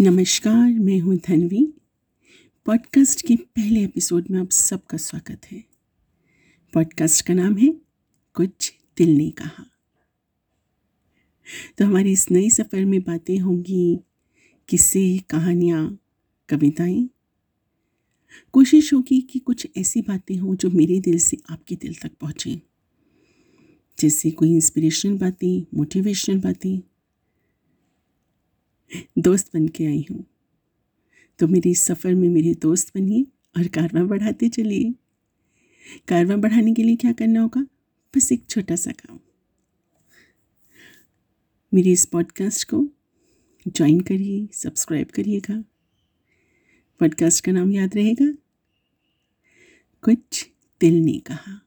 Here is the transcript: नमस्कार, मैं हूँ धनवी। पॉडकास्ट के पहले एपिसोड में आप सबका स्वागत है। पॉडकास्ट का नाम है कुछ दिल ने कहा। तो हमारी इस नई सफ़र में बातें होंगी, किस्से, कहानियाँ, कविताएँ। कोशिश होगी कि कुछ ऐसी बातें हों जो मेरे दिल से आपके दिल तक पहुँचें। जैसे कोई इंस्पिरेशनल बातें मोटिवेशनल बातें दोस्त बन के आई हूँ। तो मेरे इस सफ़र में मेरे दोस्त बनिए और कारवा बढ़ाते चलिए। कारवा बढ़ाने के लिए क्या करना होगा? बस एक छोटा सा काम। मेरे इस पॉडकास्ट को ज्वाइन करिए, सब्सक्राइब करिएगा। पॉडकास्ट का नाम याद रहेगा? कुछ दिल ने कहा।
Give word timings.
नमस्कार, 0.00 0.72
मैं 0.72 0.98
हूँ 0.98 1.16
धनवी। 1.16 1.74
पॉडकास्ट 2.66 3.26
के 3.26 3.36
पहले 3.36 3.84
एपिसोड 3.84 4.24
में 4.30 4.40
आप 4.40 4.50
सबका 4.50 4.98
स्वागत 4.98 5.40
है। 5.52 5.64
पॉडकास्ट 6.74 7.26
का 7.26 7.34
नाम 7.34 7.56
है 7.56 7.74
कुछ 8.34 8.74
दिल 8.98 9.10
ने 9.10 9.30
कहा। 9.30 9.66
तो 11.78 11.84
हमारी 11.84 12.12
इस 12.12 12.30
नई 12.30 12.50
सफ़र 12.50 12.84
में 12.84 13.02
बातें 13.02 13.38
होंगी, 13.38 13.98
किस्से, 14.68 15.18
कहानियाँ, 15.30 15.98
कविताएँ। 16.48 17.08
कोशिश 18.52 18.94
होगी 18.94 19.20
कि 19.20 19.38
कुछ 19.38 19.68
ऐसी 19.76 20.02
बातें 20.02 20.36
हों 20.36 20.56
जो 20.56 20.70
मेरे 20.70 21.00
दिल 21.00 21.18
से 21.18 21.36
आपके 21.50 21.74
दिल 21.74 21.94
तक 21.94 22.12
पहुँचें। 22.20 22.60
जैसे 23.98 24.30
कोई 24.30 24.50
इंस्पिरेशनल 24.50 25.18
बातें 25.18 25.66
मोटिवेशनल 25.74 26.40
बातें 26.40 26.95
दोस्त 29.18 29.50
बन 29.54 29.68
के 29.68 29.86
आई 29.86 30.06
हूँ। 30.10 30.26
तो 31.38 31.48
मेरे 31.48 31.70
इस 31.70 31.82
सफ़र 31.82 32.14
में 32.14 32.28
मेरे 32.28 32.54
दोस्त 32.54 32.96
बनिए 32.96 33.22
और 33.56 33.68
कारवा 33.68 34.04
बढ़ाते 34.04 34.48
चलिए। 34.48 34.94
कारवा 36.08 36.36
बढ़ाने 36.36 36.74
के 36.74 36.82
लिए 36.82 36.96
क्या 36.96 37.12
करना 37.12 37.40
होगा? 37.40 37.66
बस 38.16 38.32
एक 38.32 38.46
छोटा 38.50 38.76
सा 38.76 38.92
काम। 38.92 39.18
मेरे 41.74 41.92
इस 41.92 42.06
पॉडकास्ट 42.06 42.68
को 42.68 42.88
ज्वाइन 43.68 44.00
करिए, 44.00 44.48
सब्सक्राइब 44.52 45.06
करिएगा। 45.06 45.64
पॉडकास्ट 47.00 47.44
का 47.44 47.52
नाम 47.52 47.72
याद 47.72 47.94
रहेगा? 47.94 48.32
कुछ 50.02 50.50
दिल 50.80 50.94
ने 50.94 51.18
कहा। 51.18 51.65